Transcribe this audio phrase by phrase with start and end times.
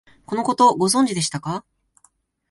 [0.25, 1.63] このこと、ご存知でしたか？